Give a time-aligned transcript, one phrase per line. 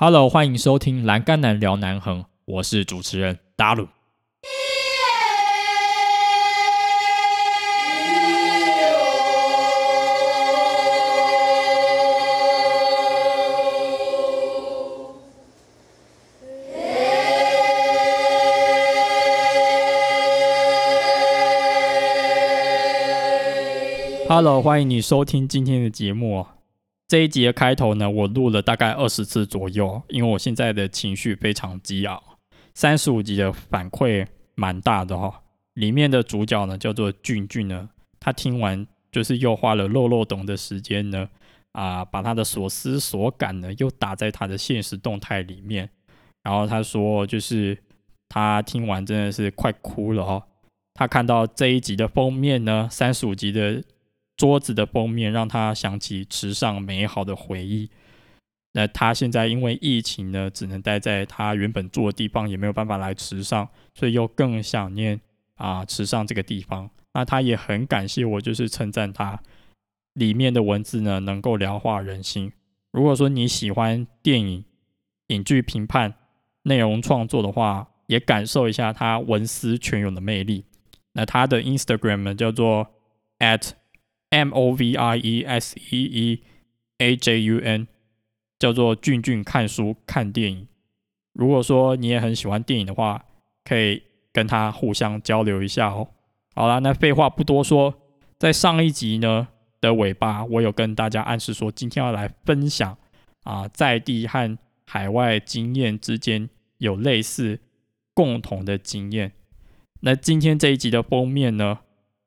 [0.00, 3.88] Hello，欢迎收听《栏杆男聊南横》，我是主持人达鲁。
[24.28, 26.46] Hello，欢迎你收听今天的节目。
[27.08, 32.22] 这一集的开头呢，我录了大概二十次左右，因为我现在的情绪非常激昂。
[32.74, 37.88] 三十五集的反馈蛮大的哈，里面的主角呢叫做俊俊呢，
[38.20, 41.26] 他听完就是又花了漏漏懂的时间呢，
[41.72, 45.88] 啊，把他的所思所感呢又打在他的现实动态里面，
[46.42, 47.76] 然后他说就是
[48.28, 50.42] 他听完真的是快哭了哦，
[50.92, 53.82] 他看到这一集的封面呢，三十五集的。
[54.38, 57.90] 桌子的封面让他想起池上美好的回忆。
[58.72, 65.20] 那他现在因为疫情呢，只能待在他原本住的地方，也没有办法来池上，所以又更想念
[65.56, 66.88] 啊池上这个地方。
[67.14, 69.40] 那他也很感谢我，就是称赞他
[70.12, 72.52] 里面的文字呢，能够疗化人心。
[72.92, 74.64] 如果说你喜欢电影、
[75.28, 76.14] 影剧评判、
[76.62, 80.64] 内容创作的话，也感受一下他文思泉涌的魅力。
[81.14, 82.86] 那他的 Instagram 呢，叫做
[83.40, 83.72] at。
[84.30, 86.42] M O V I E S E E
[86.98, 87.86] A J U N，
[88.58, 90.68] 叫做俊俊看书看电影。
[91.32, 93.24] 如果说你也很喜欢电影的话，
[93.64, 96.08] 可以跟他互相交流一下哦。
[96.54, 97.94] 好了，那废话不多说，
[98.38, 99.48] 在上一集呢
[99.80, 102.98] 的尾巴，我有跟大家暗示说，今天要来分享
[103.44, 107.60] 啊，在地和海外经验之间有类似
[108.12, 109.32] 共同的经验。
[110.00, 111.78] 那今天这一集的封面呢，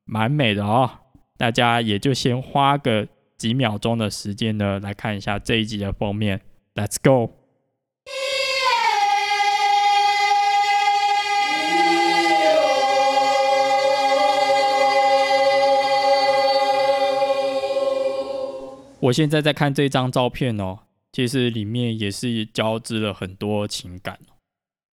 [0.06, 1.01] 蛮美的啊。
[1.42, 6.40] 大家也就先花个几秒钟的时间呢，来看一下这一集的封面。
[6.76, 7.32] Let's go！
[19.00, 20.82] 我现在在看这张照片哦，
[21.12, 24.20] 其实里面也是交织了很多情感。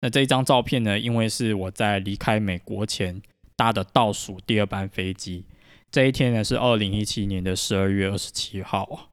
[0.01, 3.21] 那这张照片呢，因为是我在离开美国前
[3.55, 5.45] 搭的倒数第二班飞机。
[5.93, 9.11] 这一天呢是二零一七年的十二月二十七号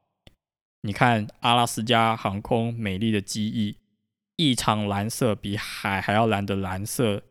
[0.81, 3.77] 你看阿拉斯加航空美丽的机翼，
[4.37, 7.23] 异常蓝色，比海还要蓝的蓝色，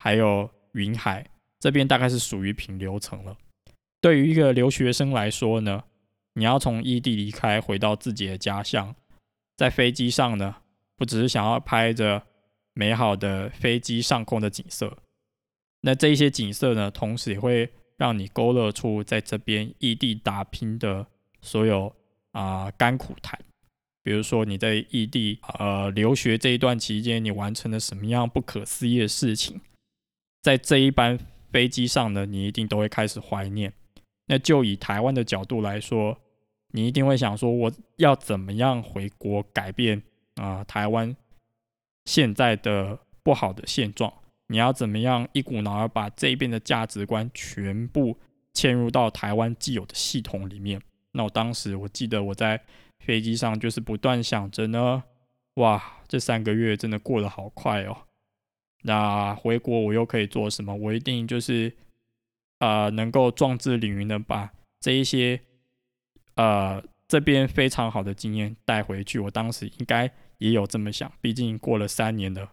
[0.00, 1.24] 还有云海，
[1.60, 3.36] 这边大概是属于平流层了。
[4.00, 5.84] 对于一个留学生来说呢，
[6.34, 8.92] 你要从异地离开，回到自己的家乡，
[9.56, 10.56] 在飞机上呢，
[10.96, 12.24] 不只是想要拍着
[12.72, 14.98] 美好的飞机上空的景色，
[15.82, 17.70] 那这一些景色呢，同时也会。
[17.96, 21.06] 让你勾勒出在这边异地打拼的
[21.40, 21.94] 所有
[22.32, 23.38] 啊甘苦谈，
[24.02, 29.60] 比如说你在异地呃留学这一段期间，你完成了什么样不可思议的事情，
[30.42, 31.18] 在这一班
[31.50, 33.72] 飞机上呢，你一定都会开始怀念。
[34.26, 36.18] 那就以台湾的角度来说，
[36.72, 40.02] 你一定会想说，我要怎么样回国改变
[40.34, 41.16] 啊台湾
[42.04, 44.12] 现在的不好的现状。
[44.48, 48.18] 你要怎么样一股脑儿把这边的价值观全部
[48.54, 50.80] 嵌入到台湾既有的系统里面？
[51.12, 52.62] 那我当时我记得我在
[53.00, 55.02] 飞机上就是不断想着呢，
[55.54, 57.96] 哇，这三个月真的过得好快哦。
[58.82, 60.74] 那回国我又可以做什么？
[60.74, 61.74] 我一定就是
[62.60, 65.40] 呃能够壮志凌云的把这一些
[66.34, 69.18] 呃这边非常好的经验带回去。
[69.18, 72.52] 我当时应该也有这么想，毕竟过了三年了。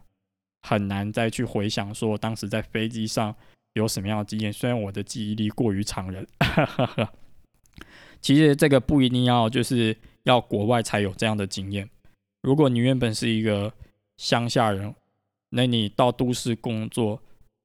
[0.63, 3.35] 很难再去回想说当时在飞机上
[3.73, 4.51] 有什么样的经验。
[4.51, 6.25] 虽然我的记忆力过于常人，
[8.21, 11.89] 其实这个不一定要就是要国外才有这样的经验。
[12.41, 13.73] 如果你原本是一个
[14.17, 14.95] 乡下人，
[15.49, 17.21] 那你到都市工作，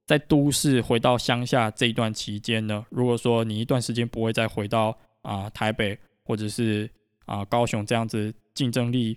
[0.07, 6.91] 在都市回到乡下这一段期间呢，如果说你一段时间不会再回到啊台北或者是
[7.27, 9.17] 啊高雄这样子竞争力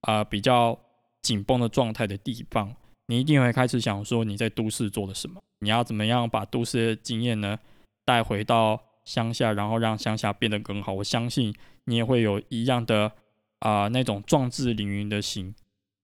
[0.00, 0.78] 啊比较
[1.22, 2.74] 紧绷的状态的地方。
[3.10, 5.42] 你一定会开始想说你在都市做了什么？
[5.58, 7.58] 你要怎么样把都市的经验呢
[8.04, 10.92] 带回到乡下，然后让乡下变得更好？
[10.92, 11.52] 我相信
[11.86, 13.10] 你也会有一样的
[13.58, 15.52] 啊那种壮志凌云的心。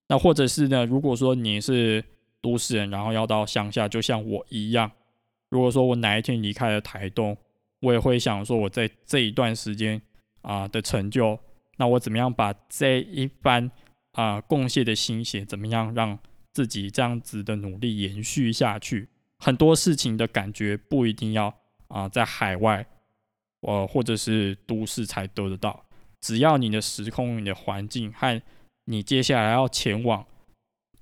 [0.08, 0.84] 那或者是呢？
[0.84, 2.04] 如果说你是
[2.40, 4.90] 都市人，然后要到乡下，就像我一样，
[5.50, 7.36] 如果说我哪一天离开了台东，
[7.78, 10.02] 我也会想说我在这一段时间
[10.42, 11.38] 啊的成就，
[11.76, 13.70] 那我怎么样把这一番
[14.10, 16.18] 啊贡献的心血，怎么样让？
[16.56, 19.06] 自己这样子的努力延续下去，
[19.38, 21.54] 很多事情的感觉不一定要
[21.88, 22.86] 啊在海外，
[23.60, 25.84] 呃或者是都市才得得到，
[26.22, 28.40] 只要你的时空、你的环境和
[28.86, 30.24] 你接下来要前往，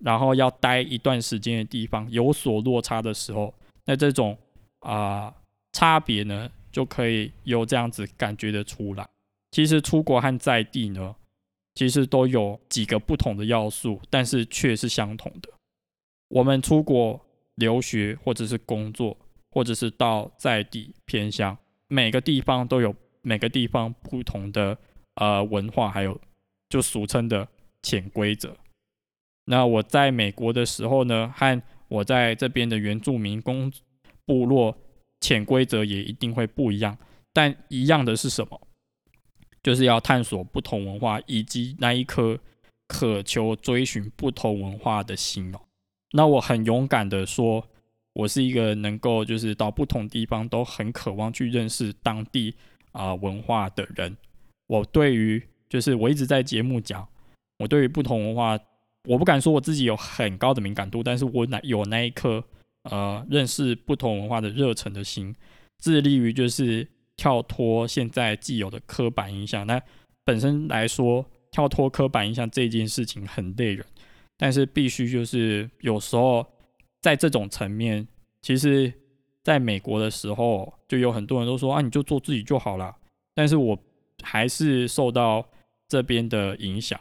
[0.01, 3.55] 然后要待一段时间的地方有所落差的时候，
[3.85, 4.37] 那这种
[4.81, 5.33] 啊
[5.71, 9.09] 差别呢，就可以有这样子感觉得出来。
[9.53, 11.15] 其实出国和在地呢，
[11.75, 15.49] 其实都有几个不同的要素，但是却是相同的。
[16.29, 17.21] 我们出国
[17.57, 19.17] 留学，或者是工作，
[19.51, 21.57] 或者是到在地偏乡，
[21.89, 24.77] 每个地方都有每个地方不同的
[25.17, 26.21] 呃文化，还有
[26.69, 27.49] 就俗称的。
[27.87, 28.57] 潜规则。
[29.45, 33.71] 那我在美国的时候呢，和我在这边的原住民工
[34.25, 34.75] 部落
[35.21, 36.97] 潜规则也一定会不一样。
[37.35, 38.59] 但一样的是什么？
[39.65, 42.39] 就是要探索不同文化，以及那一颗
[42.87, 45.59] 渴求追寻不同文化的心哦。
[46.13, 47.67] 那我很勇敢的说，
[48.13, 52.55] 我是一个能够就是到不同地方都很渴望去认识当地
[52.93, 54.17] 啊文化的人。
[54.69, 57.09] 我对于就是我一直在节目讲。
[57.59, 58.59] 我对于不同文化，
[59.09, 62.43] 我不敢说我自己有很高的敏感度，但是我那有那一颗
[62.83, 65.33] 呃认识不同文化的热忱的心，
[65.79, 69.67] 致力于就是跳脱现在既有的刻板印象。
[69.67, 69.81] 那
[70.25, 73.85] 本身来说，跳脱刻板印象这件事情很累人，
[74.37, 76.47] 但是必须就是有时候
[77.01, 78.07] 在这种层面，
[78.43, 78.93] 其实
[79.43, 82.95] 在美国的时候，就有很多人都说啊，你就做自己就好了。
[83.35, 83.79] 但是我
[84.23, 85.47] 还是受到
[85.89, 87.01] 这边的影响。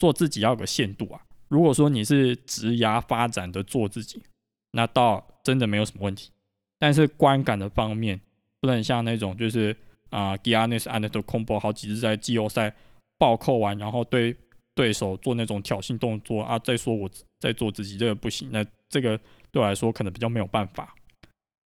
[0.00, 1.20] 做自己要有个限度啊！
[1.48, 4.22] 如果说你是直牙发展的做自己，
[4.70, 6.30] 那倒真的没有什么问题。
[6.78, 8.20] 但是观感的方面，
[8.60, 9.76] 不能像那种就是
[10.10, 12.74] 啊，Giannis and the Combo 好几次在季后赛
[13.18, 14.36] 暴扣完，然后对
[14.74, 17.10] 对手做那种挑衅动作啊，再说我
[17.40, 18.50] 在做自己，这个不行。
[18.52, 19.18] 那这个
[19.50, 20.94] 对我来说可能比较没有办法。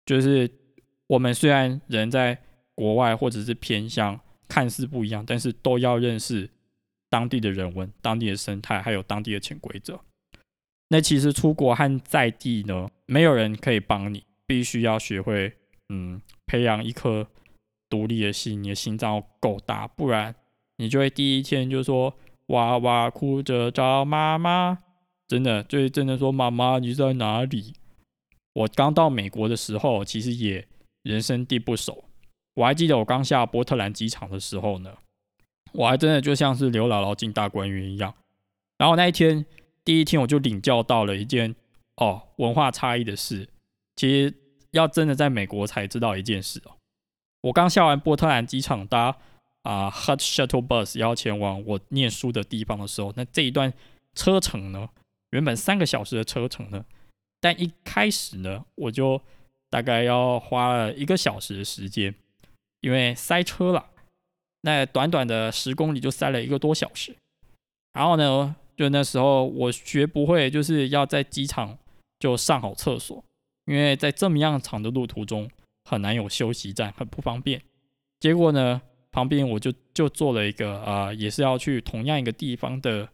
[0.07, 0.51] 就是
[1.07, 2.37] 我们虽然人在
[2.75, 4.19] 国外或者是偏向
[4.49, 6.49] 看似不一样，但是都要认识。
[7.13, 10.01] 当地的人文、当地的生态，还有当地的潜规则。
[10.89, 15.53] 那其实出国和在地呢，没有人可以帮你，必须要学会，
[15.91, 16.19] 嗯，
[16.53, 17.27] 培养一颗
[17.89, 20.35] 独立的心，你的心脏够大，不然
[20.77, 22.15] 你就会第一天就说
[22.49, 24.77] 娃娃哭着找妈妈，
[25.27, 27.73] 真的就是真的说妈妈你在哪里？
[28.53, 30.69] 我刚到美国的时候，其实也
[31.05, 32.05] 人生地不熟，
[32.53, 34.93] 我还记得我刚下波特兰机场的时候呢。
[35.73, 38.15] 我还真的就像是刘姥姥进大观园一样，
[38.77, 39.47] 然后那一天
[39.87, 41.57] 第一天我就领教到了一件
[41.97, 43.49] 哦文化差异的事。
[43.97, 44.35] 其实
[44.73, 46.77] 要真的在美国才知道一件事哦。
[47.43, 49.17] 我刚下完波特兰机场搭
[49.63, 53.73] 啊 Hut Shuttle Bus 要前往我念书的地方的时候，那这一段
[54.15, 54.89] 车程呢，
[55.31, 56.85] 原本三个小时的车程呢，
[57.41, 59.21] 但一开始呢，我就
[59.71, 62.15] 大概要花了一个小时的时间，
[62.81, 63.87] 因为塞车了。
[64.65, 67.17] 那短短的十公里就塞了一个多小时，
[67.93, 71.77] 然后呢，就那时候我学不会，就是要在机场
[72.21, 73.25] 就上好厕所，
[73.67, 75.51] 因为在这么样长的路途中
[75.85, 77.61] 很难有休息站，很不方便。
[78.21, 78.81] 结果呢，
[79.11, 83.09] 旁边我就就坐了一个啊，也是要去同样一个地方的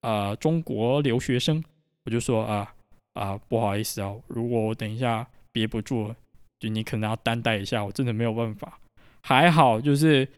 [0.00, 1.62] 啊中国留学生，
[2.04, 2.74] 我就说啊
[3.14, 6.14] 啊不好意思啊，如果我等一下憋不住，
[6.58, 8.78] 就你可能要担待一下，我真的没有办法。
[9.22, 10.28] 还好就是。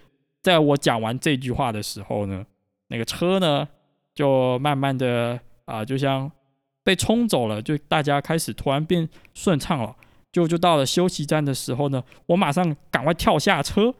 [0.42, 2.46] 在我讲完这句话的时候呢，
[2.88, 3.68] 那个车呢
[4.14, 6.32] 就慢慢的啊，就像
[6.82, 9.96] 被冲走了，就大家开始突然变顺畅了。
[10.32, 13.94] 就就到了休息站的时候呢，我马上赶快跳下车，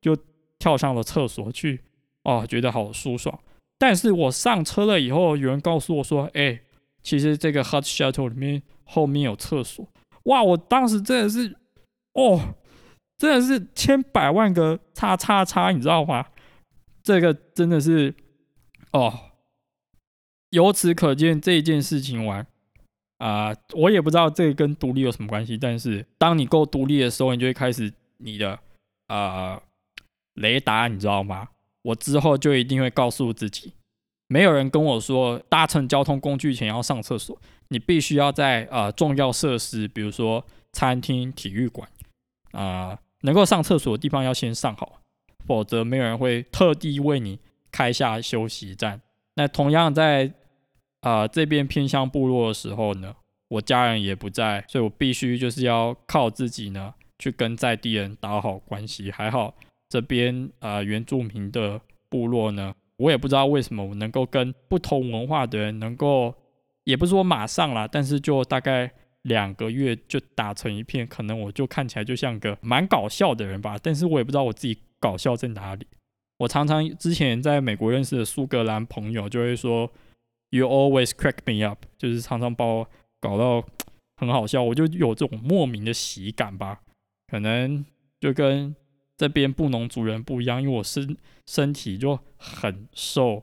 [0.00, 0.16] 就
[0.58, 1.80] 跳上了厕所去。
[2.24, 3.38] 哦，觉得好舒爽。
[3.78, 6.60] 但是我上车了以后，有人告诉我说：“哎，
[7.02, 9.88] 其实这个 hot shuttle 里面后面有厕所。”
[10.24, 11.56] 哇，我当时真的是，
[12.12, 12.54] 哦。
[13.18, 16.24] 真的是千百万个叉叉叉，你知道吗？
[17.02, 18.14] 这个真的是
[18.92, 19.12] 哦，
[20.50, 22.46] 由此可见这件事情完
[23.18, 25.56] 啊，我也不知道这跟独立有什么关系。
[25.56, 28.58] 但是当你够独立的时候，你就会开始你的
[29.06, 29.60] 啊
[30.34, 31.48] 雷达，你知道吗？
[31.82, 33.72] 我之后就一定会告诉自己，
[34.28, 37.38] 没有人跟我说搭乘交通工具前要上厕所，
[37.68, 41.88] 你必须要在啊重要设施，比如说餐厅、体育馆
[42.52, 42.98] 啊。
[43.22, 45.02] 能够上厕所的地方要先上好，
[45.44, 47.38] 否则没有人会特地为你
[47.70, 48.98] 开下休息站。
[49.34, 50.32] 那同样在
[51.00, 53.14] 啊这边偏向部落的时候呢，
[53.48, 59.10] 我家人也不在，所以我必须就是要靠自己呢去跟在地人打好关系。
[59.10, 59.54] 还好
[59.88, 66.34] 这边啊原住民的部落呢，我也不知道为什么我能够跟不同文化的人能够，
[66.84, 68.90] 也不是说马上啦，但是就大概。
[69.24, 75.86] 两个月就打成一片，可能我就看起来就像个蛮搞笑的人吧，但是我也不知道我自己搞笑在哪里。
[76.38, 79.92] 我常常之前在美国认识的苏格兰朋友就会说
[80.50, 82.88] ，You always crack me up，就是常常把我
[83.20, 83.66] 搞到
[84.16, 86.80] 很好笑，我就有这种莫名的喜感吧。
[87.26, 87.84] 可能
[88.20, 88.74] 就跟
[89.16, 91.16] 这边布农族人不一样，因为我身
[91.46, 93.42] 身体就很瘦，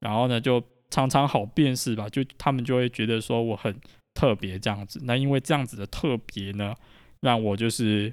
[0.00, 3.78] 然后呢就常常好辨识吧，就他们就会觉得说我很
[4.14, 5.00] 特别这样子。
[5.04, 6.74] 那因为这样子的特别呢，
[7.20, 8.12] 让我就是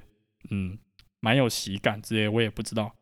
[0.50, 0.76] 嗯
[1.20, 2.94] 蛮有喜感之类，我也不知道。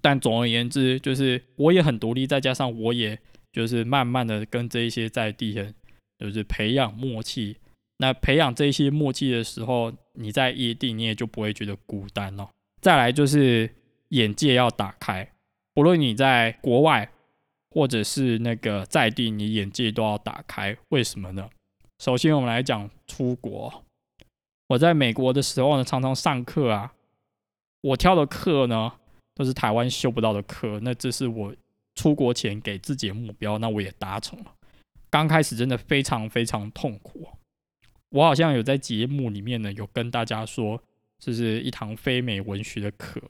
[0.00, 3.20] 但总而言之，就是我也很独立，再加上我也
[3.52, 5.74] 就是慢慢的跟这一些在地人，
[6.18, 7.56] 就是培养默契。
[7.98, 12.48] 那培养这些默契的时候，你在异地你也就不会觉得孤单哦。
[12.80, 13.70] 再来就是
[14.08, 15.30] 眼界要打开，
[15.74, 17.10] 不论你在国外
[17.70, 20.76] 或者是那个在地，你眼界都要打开。
[20.88, 21.48] 为什么呢？
[21.98, 23.84] 首先我们来讲出国。
[24.68, 26.92] 我在美国的时候呢，常常上课啊，
[27.82, 28.92] 我挑的课呢。
[29.36, 31.54] 都是台湾修不到的课，那这是我
[32.00, 34.46] 出国前给自己的目标，那我也达成了。
[35.10, 37.28] 刚开始真的非常非常痛苦，
[38.08, 40.82] 我好像有在节目里面呢有跟大家说，
[41.18, 43.20] 这是一堂非美文学的课。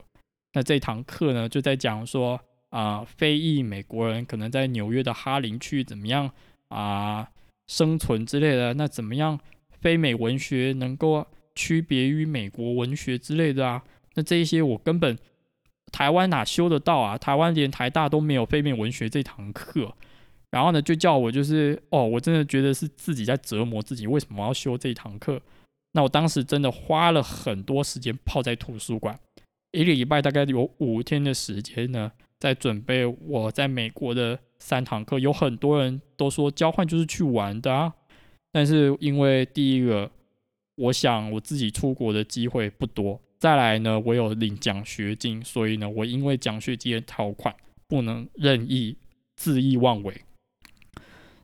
[0.53, 6.31] 那这堂课呢就在讲说啊，非裔美国人可能在纽约的哈林区怎么样
[6.69, 7.29] 啊
[7.67, 9.37] 生存之类的，那怎么样
[9.81, 13.83] 非美文学能够区别于美国文学之类的啊？
[14.15, 15.19] 那这一些我根本。
[15.93, 17.19] 台湾哪修得到啊？
[17.19, 19.95] 台湾连台大都没有非面文学这堂课，
[20.51, 25.41] 然后呢，就叫我就是哦，我真的觉得是自己在折磨自己，为什么要修这堂课？
[25.93, 29.19] 那我当时真的花了很多时间泡在图书馆，
[29.73, 35.19] 一个礼拜大概有五天的时间呢，在准备我在美国的三堂课。
[35.19, 37.93] 有很多人都说交换就是去玩的啊，
[38.53, 40.11] 但是因为第一个，
[40.77, 43.21] 我想我自己出国的机会不多。
[43.41, 47.53] 再来呢，我有领奖学金，所以呢，我因为奖学金的条款
[47.89, 48.95] 不能任意
[49.39, 50.15] 恣意妄为。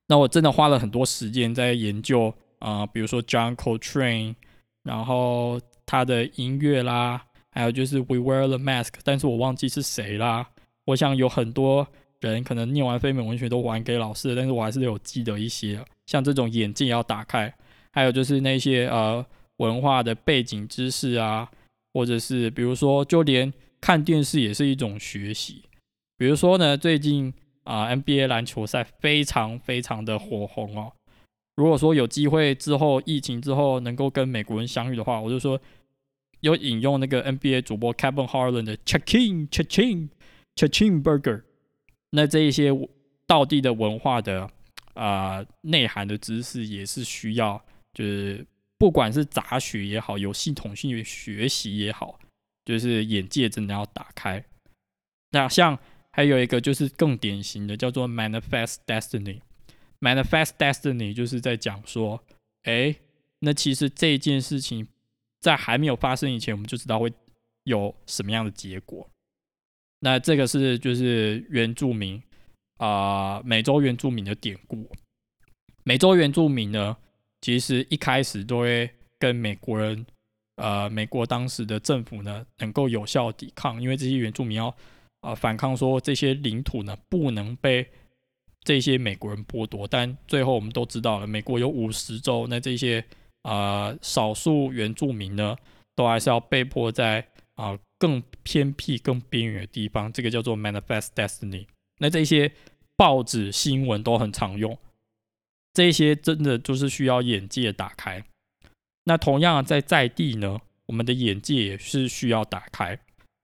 [0.07, 4.35] 那我真的花了很多时间在研究啊，比如说 John Coltrane，
[4.83, 10.51] 然后他的音乐啦，还有就是 We Wear the Mask，但是我忘记是谁啦。
[10.85, 11.89] 我想有很多
[12.21, 17.53] 人可能念完非美文学都还给老师，但是我还是有记得一些，像这种眼镜要打开，
[17.91, 19.25] 还有就是那些呃
[19.57, 21.51] 文化的背景知识啊。
[21.97, 23.51] 或者是比如说，就连
[23.81, 25.63] 看电视也是一种学习。
[26.19, 27.33] 比如说呢，最近
[27.65, 30.93] 啊，NBA 篮球赛非常非常的火红哦。
[31.55, 35.59] 如果说有机会之后疫情之后能够跟美国人相遇的话，我就说
[36.41, 40.11] 有引用那个 NBA 主播 Kevin Harlan 的 Checking Checking
[40.55, 41.45] Checking Burger。
[42.11, 42.71] 那这一些
[43.27, 44.51] 道地的文化的
[44.93, 48.47] 啊内涵的知识也是需要，就是。
[48.79, 52.19] 不管是杂学也好，有系统性学习也好，
[52.65, 54.45] 就是眼界真的要打开。
[55.31, 55.79] 那像
[56.13, 59.41] 还有一个就是更典型的，叫做 manifest destiny。
[60.01, 62.23] manifest destiny 就是在讲说，
[62.65, 62.95] 哎，
[63.41, 64.87] 那其实这件事情
[65.41, 67.13] 在还没有发生以前，我们就知道会
[67.65, 69.09] 有什么样的结果。
[70.01, 72.23] 那这个是就是原住民
[72.77, 74.91] 啊，美洲原住民的典故。
[75.83, 76.97] 美洲原住民呢？
[77.47, 80.05] 其实一开始都会跟美国人，
[80.57, 84.77] 呃，美国当时的政府呢，能够有效抵抗，因为这些原住民要
[85.21, 87.87] 啊反抗，说这些领土呢不能被
[88.65, 89.87] 这些美国人剥夺。
[89.87, 93.05] 但最后我们都知道了，美国有五十州，那这些
[93.43, 95.57] 啊少数原住民呢，
[95.95, 97.25] 都还是要被迫在
[97.55, 100.13] 啊更偏僻、更边缘的地方。
[100.13, 101.65] 这个叫做 manifest destiny。
[102.01, 102.51] 那这些
[102.97, 104.77] 报纸新闻都很常用。
[105.77, 108.25] 这些真的就是需要眼界打开。
[109.05, 112.99] 那同样在在地呢，我们的眼界也是需要打开。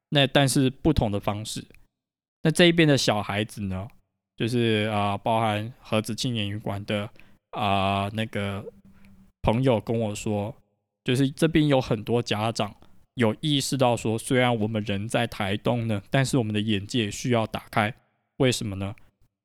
[0.09, 1.63] 那但是不同的方式。
[2.43, 3.87] 那这一边的小孩子呢，
[4.35, 7.07] 就是啊，包含盒子青年旅馆的
[7.51, 8.65] 啊那个
[9.43, 10.57] 朋友跟我说，
[11.05, 12.75] 就是这边有很多家长
[13.17, 17.95] 有意识到说，虽然我们人在台东呢，但是我们的眼界需要打开。
[18.39, 18.97] 为什么呢？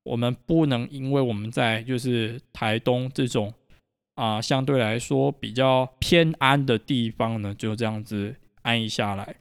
[0.07, 3.53] 我们不能因为我们在就是台东这种
[4.15, 9.35] 啊相对来说比较偏安的地方呢，就这样子安逸下来。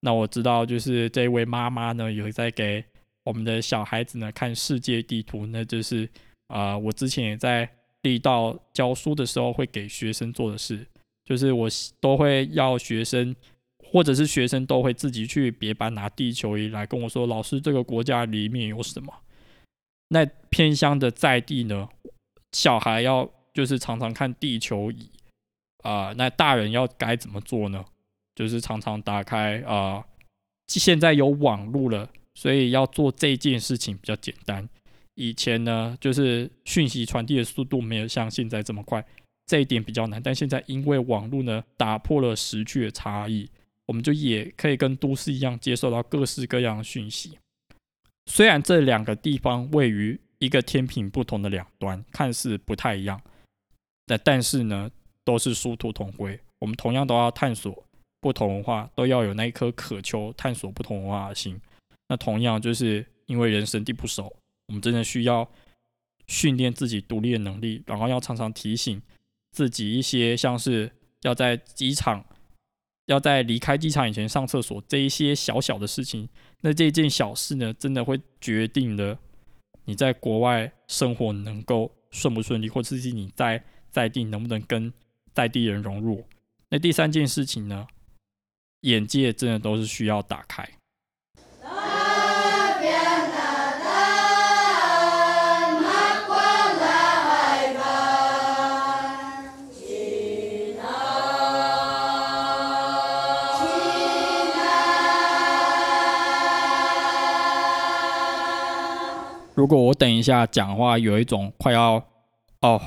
[0.00, 2.84] 那我知道就是这位妈妈呢有在给
[3.24, 6.08] 我们的小孩子呢看世界地图，那就是
[6.48, 7.68] 啊我之前也在
[8.02, 10.86] 地道教书的时候会给学生做的事，
[11.24, 11.68] 就是我
[12.00, 13.34] 都会要学生
[13.90, 19.12] 或者是学生都会自己去别班拿地球仪来跟我说，老师这个国家里面有什么。
[20.08, 21.88] 那偏乡的在地呢，
[22.52, 25.10] 小孩要就是常常看地球仪
[25.82, 27.84] 啊，那大人要该怎么做呢？
[28.34, 30.04] 就是常常打开啊，
[30.68, 34.68] 现在有网络了，所以要做这件事情比较简单。
[35.14, 39.04] 以前呢，就是讯息传递的速度没有像现在这么快，
[39.46, 40.22] 这一点比较难。
[40.22, 43.50] 但现在因为网络呢，打破了时区的差异，
[43.86, 47.36] 我们就也可以跟都市一样接受到各式各样的讯息。
[48.28, 53.20] 虽然这两个地方位于一个天平不同的两端，看似不太一样，
[54.06, 54.88] 但但是呢，
[55.24, 56.38] 都是殊途同归。
[56.58, 57.84] 我们同样都要探索
[58.20, 61.58] 不同文化，都要有那一颗渴求探索不同文化的心。
[62.08, 64.32] 那同样就是因为人生地不熟，
[64.66, 65.48] 我们真的需要
[66.26, 69.00] 训练自己独立的能力，然后要常常提醒
[69.52, 70.90] 自己一些像是
[71.22, 72.24] 要在机场、
[73.08, 76.28] 要在离开机场以前上厕所这一些小小的事情。
[76.60, 79.18] 那这件小事呢，真的会决定了
[79.84, 84.92] 你在国外生活能够顺不顺利，或者是你在在地能不能跟
[85.32, 86.24] 在地人融入。
[86.68, 87.86] 那第三件事情呢？
[88.82, 90.68] 眼界真的都是需要打开。
[109.58, 111.94] 如果我等一下讲话有一种快要
[112.60, 112.80] 哦。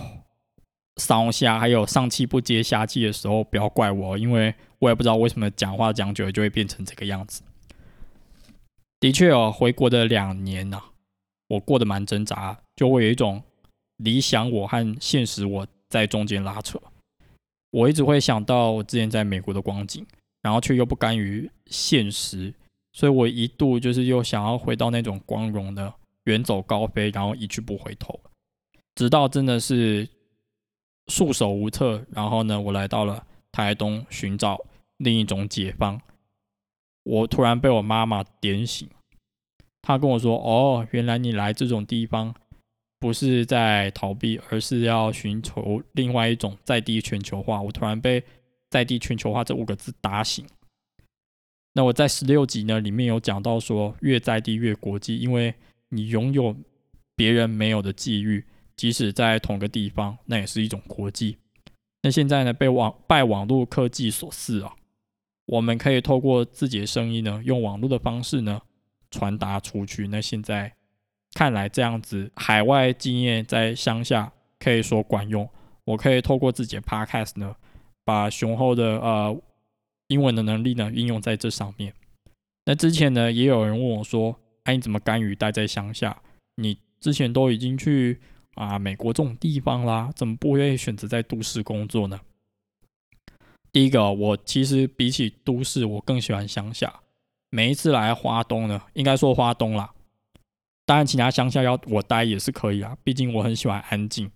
[0.98, 7.42] 烧虾，还有上气不接下气的时候，不要怪我，因为我也不知道为什么讲话讲久了就会变成这个样子。
[9.00, 10.82] 的确哦，回国的两年呐，
[11.48, 13.42] 我过得蛮挣扎，就会有一种
[13.98, 16.80] 理想我和现实我在中间拉扯。
[17.72, 20.06] 我一直会想到我之前在美国的光景，
[20.42, 22.54] 然后却又不甘于现实，
[22.94, 25.92] 所以我一度就是又想要回到那种光荣的
[26.25, 28.20] 远走高飞，然后一去不回头，
[28.96, 30.08] 直到真的是。
[31.08, 34.63] 束手无策，然后呢，我来到了台东寻找
[34.98, 36.00] 另一种解放。
[37.04, 38.88] 我突然被我妈妈点醒，
[39.82, 42.34] 她跟我说：“哦，原来你来这种地方
[42.98, 48.24] 不是在逃避，而是要寻求另外一种在地全球化。”我突然被
[48.69, 50.45] “在地全球化”这五个字打醒。
[51.74, 55.54] 那我在十六集呢里面有讲到说，越在地越国际，因为
[55.91, 56.56] 你拥有
[57.15, 58.43] 别人没有的际遇。
[58.75, 61.38] 即使在同个地方，那也是一种国际。
[62.01, 64.73] 那现在呢，被网拜网络科技所赐啊，
[65.45, 68.60] 我们可以透过自己的声音呢，用网络的方式呢
[69.12, 70.08] 传达出去。
[70.08, 70.73] 那现在
[71.36, 75.47] 看来这样子，海外经验在乡下可以说管用。
[75.84, 77.56] 我可以透过自己的 podcast 呢，
[78.04, 79.39] 把雄厚的呃
[80.08, 81.93] 英文的能力呢运用在这上面。
[82.65, 86.21] 那之前呢，也有人问我说：“哎，你怎么甘于待在乡下？
[86.56, 88.19] 你之前都已经去。”
[88.56, 92.19] 啊，美国这种地方啦，怎么不会选择在都市工作呢？
[93.71, 97.00] 第一个，我其实比起都市，我更喜欢乡下。
[97.50, 99.93] 每一次来花东呢，应该说花东啦，
[100.86, 104.30] 当然其他乡下要我待也是可以啊，毕竟我很喜欢安静。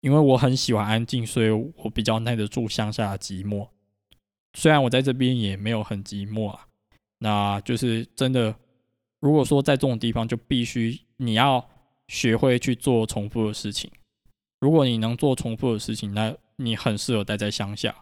[0.00, 3.68] 因为我很喜欢安静，所以我比较耐得住乡下的寂寞。
[4.56, 6.68] 虽然我在这边也没有很寂寞啊，
[7.18, 8.54] 那就是真的。
[9.20, 11.68] 如果说在这种地方，就必须你要。
[12.10, 13.90] 学会去做重复的事情。
[14.60, 17.94] 如果你能做重复的事情，那你很适合待在乡下。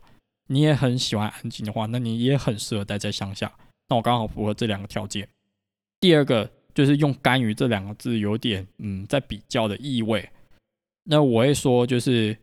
[0.47, 3.53] 你也很喜欢安静的话，那你也很适合待在乡下。
[3.89, 5.29] 那我刚好符合这两个条件。
[5.99, 10.31] 第二个就是用“甘于”这两个字，有点嗯在比较的意味。
[11.03, 12.39] 那我会说，就是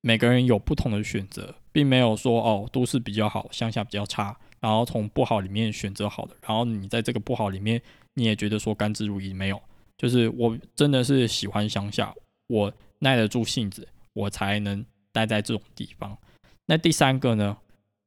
[0.00, 7.80] 每个人有不同的选择，并没有说哦都市比较好，乡下比较差，然后从不好里面选择好的，然后你在这个不好里面，
[8.16, 9.62] 你也觉得说甘之如饴，没有。
[9.96, 12.12] 就是我真的是喜欢乡下，
[12.48, 16.18] 我耐得住性子，我才能待在这种地方。
[16.66, 17.56] 那第三个呢？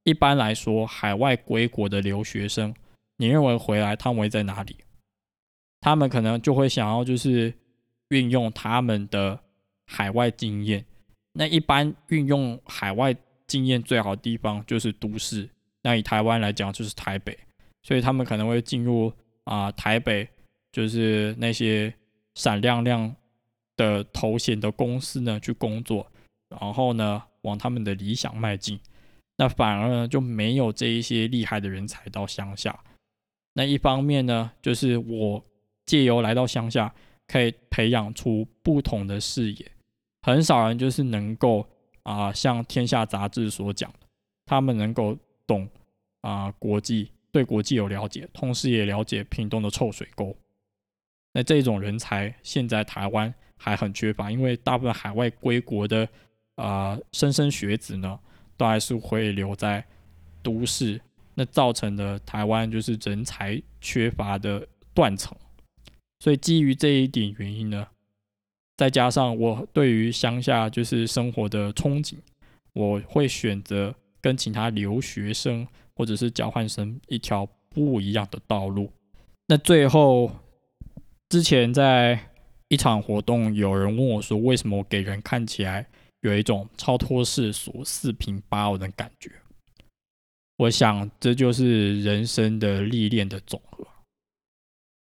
[0.04, 2.74] 一般来说，海外归国的留学生，
[3.18, 4.76] 你认为回来他们会在哪里？
[5.82, 7.54] 他们可能就会想要就是
[8.10, 9.40] 运用他们的
[9.86, 10.84] 海外经验。
[11.34, 13.16] 那一般运用海外
[13.48, 15.50] 经验最好的地方就是都市。
[15.82, 17.38] 那以台湾来讲，就是台北，
[17.84, 19.12] 所以他们可能会进入
[19.44, 20.28] 啊台北。
[20.72, 21.92] 就是那些
[22.36, 23.16] 闪亮亮
[23.76, 26.06] 的头衔的公司呢，去工作，
[26.48, 28.80] 然后呢，往他们的理想迈进。
[29.38, 32.80] 那反而呢，就没有这一些厉害的人才到乡下。
[33.54, 35.44] 那一方面呢，就是我
[35.88, 36.94] 借由来到乡下，
[37.26, 39.72] 可以培养出不同的视野。
[40.22, 41.68] 很少人就是能够
[42.04, 43.92] 啊，像《天下》杂志所讲，
[44.46, 45.68] 他们能够懂
[46.22, 50.36] 啊国际，对国际有了解，同时也了解屏东的臭水沟。
[51.34, 56.08] 那这种人才现在台湾还很缺乏，因为大部分海外归国的
[56.56, 58.20] 啊莘莘学子呢，
[58.58, 59.86] 都还是会留在
[60.42, 61.00] 都市，
[61.36, 65.38] 那造成的台湾就是人才缺乏的断层。
[66.20, 67.88] 所以基于这一点原因呢，
[68.76, 72.16] 再加上我对于乡下就是生活的憧憬，
[72.74, 75.68] 我会选择跟其他留学生
[76.00, 78.90] 或者是交换生一条不一样的道路。
[79.48, 80.32] 那最后，
[81.28, 82.18] 之前在
[82.70, 85.86] 一场活动，有人问我说：“为什么我给人看起来
[86.22, 89.30] 有一种超脱世俗、四平八稳的感觉？”
[90.56, 93.86] 我想，这就是人生的历练的总和。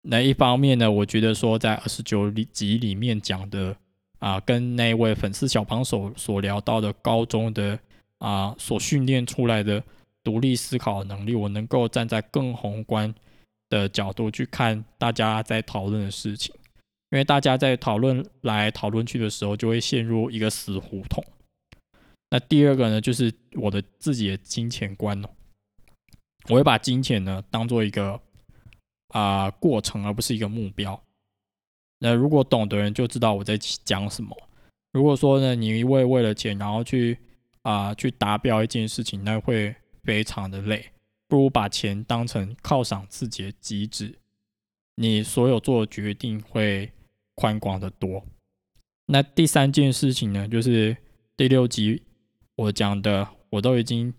[0.00, 3.76] 那一方面呢，我觉得说，在二十九集里面讲的
[4.18, 7.78] 啊，跟那位粉丝小帮手所聊到的高中的
[8.16, 9.84] 啊，所训练出来的
[10.22, 13.14] 独立思考能力，我能够站在更宏观。
[13.70, 16.52] 的角度去看大家在讨论的事情，
[17.11, 21.24] 因为大家在讨论来讨论去的时候，就会陷入一个死胡同。
[22.30, 25.28] 那第二个呢，就是我的自己的金钱观哦，
[26.48, 28.20] 我会把金钱呢当做一个
[29.11, 31.00] 啊过程，而不是一个目标。
[32.00, 34.37] 那如果懂的人就知道我在讲什么。
[34.92, 37.16] 如果说呢，你一味为了钱，然后去
[37.62, 40.90] 啊去达标一件事情，那会非常的累。
[41.28, 44.18] 不如把钱当成犒赏自己的机制，
[44.96, 46.90] 你所有做的决定会
[47.36, 48.24] 宽广的多。
[49.06, 50.96] 那第三件事情呢，就是
[51.36, 52.02] 第六集
[52.56, 54.12] 我讲的，我都已经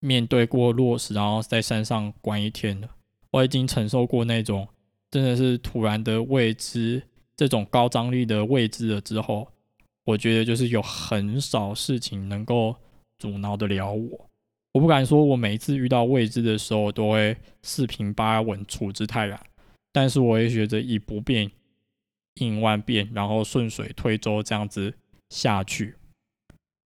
[0.00, 2.90] 面对过落实，然后在山上关一天了。
[3.30, 4.68] 我已经承受过那种
[5.10, 7.02] 真的是突然的未知，
[7.34, 9.50] 这种高张力的未知了之后，
[10.04, 12.76] 我觉得就是有很少事情能够
[13.18, 14.30] 阻挠得了我。
[14.76, 19.40] 我不敢说，我每一次遇到未知的时候都会四平八稳、处之泰然，
[19.90, 21.50] 但是我会学着以不变
[22.34, 24.92] 应万变，然后顺水推舟这样子
[25.30, 25.94] 下去。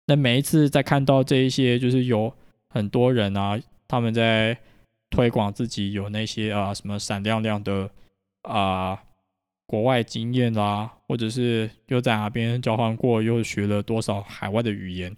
[0.05, 2.31] 那每一次在看到这一些，就是有
[2.69, 4.55] 很多人啊，他们在
[5.09, 7.89] 推广自己有那些啊什么闪亮亮的
[8.43, 9.01] 啊
[9.65, 15.17] 国外经验啦，或者是又在哪边交换过，又学了多少海外的语言。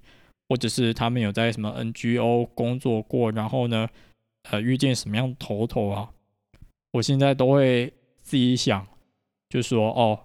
[0.54, 3.90] 或者是他们有在什么 NGO 工作过，然后呢，
[4.52, 6.12] 呃，遇见什么样的头头啊？
[6.92, 8.88] 我现在都会自己想，
[9.50, 10.20] 就说哦，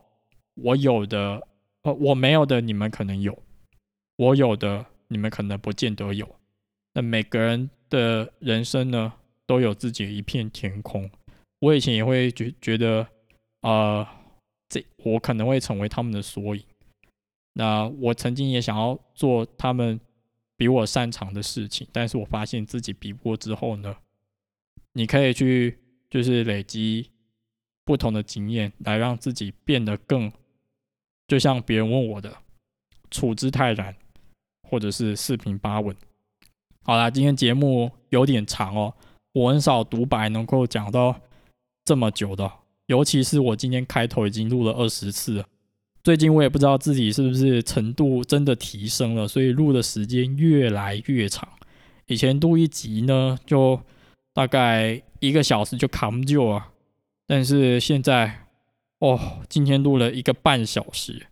[0.57, 1.49] 我有的，
[1.85, 3.33] 呃，我没有的，你们可能有；
[4.17, 6.29] 我有的，你们可能不见得有。
[6.93, 9.11] 那每个人的人生呢，
[9.47, 11.11] 都有自己的一片天空。
[11.61, 13.07] 我以前也会觉觉得，
[13.63, 14.07] 呃，
[14.69, 16.63] 这我可能会成为他们的缩影。
[17.55, 19.99] 那我曾经也想要做他们。
[20.59, 23.97] 比我擅长的事情，但是我发现自己比不过之后呢，
[24.93, 25.79] 你可以去
[26.11, 27.11] 就是累积
[27.85, 30.31] 不同的经验，来让自己变得更，
[31.29, 32.37] 就像别人问我的，
[33.09, 33.95] 处之泰然，
[34.69, 35.95] 或者是四平八稳。
[36.83, 38.95] 好啦，今天节目有点长哦，
[39.33, 41.21] 我很少独白能够讲到
[41.85, 42.51] 这么久的，
[42.87, 45.49] 尤其是我今天开头已经录了二十次了。
[46.03, 51.49] 最近我也不知道自己是不是程度真的提升了，所以录的时间越来越长。
[52.07, 53.79] 以前录一集呢，就
[54.33, 56.71] 大概一个小时就扛不住啊。
[57.27, 58.47] 但是现在，
[59.01, 61.27] 哦，今天录了一个半小时，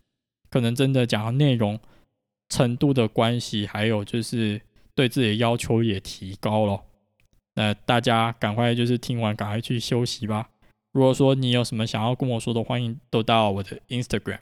[0.51, 1.79] 可能真的讲的内容
[2.49, 4.61] 程度的关系，还有就是
[4.93, 6.83] 对自己的要求也提高了。
[7.55, 10.49] 那大家赶快就是听完，赶快去休息吧。
[10.91, 14.37] 如果说你有什么想要跟我说的，欢迎都到我的 Instagram。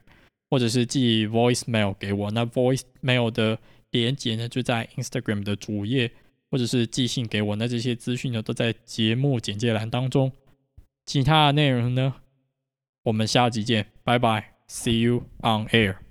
[0.49, 3.57] 或者是寄 voicemail 给我，那 voicemail 的
[3.91, 6.11] 连接呢就在 Instagram 的主页，
[6.51, 10.31] 或者是寄信给我，那这些资讯呢都在节目简介栏当中。
[11.05, 12.15] 其他的内容呢，
[13.03, 16.04] 我们下集见，拜拜，See you on air。